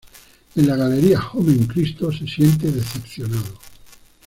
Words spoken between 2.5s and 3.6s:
decepcionado.